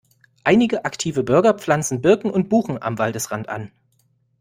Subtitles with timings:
[0.43, 3.69] Einige aktive Bürger pflanzen Birken und Buchen am Waldesrand an.